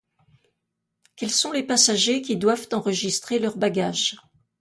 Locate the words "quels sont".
1.15-1.51